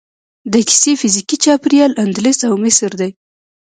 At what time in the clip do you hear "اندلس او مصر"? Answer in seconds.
2.03-2.91